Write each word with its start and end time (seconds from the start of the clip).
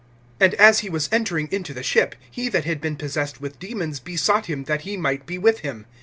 (18)And 0.39 0.55
as 0.55 0.79
he 0.79 0.89
was 0.89 1.07
entering 1.11 1.47
into 1.51 1.75
the 1.75 1.83
ship, 1.83 2.15
he 2.31 2.49
that 2.49 2.65
had 2.65 2.81
been 2.81 2.95
possessed 2.95 3.39
with 3.39 3.59
demons 3.59 3.99
besought 3.99 4.47
him 4.47 4.63
that 4.63 4.81
he 4.81 4.97
might 4.97 5.27
be 5.27 5.37
with 5.37 5.59
him. 5.59 5.85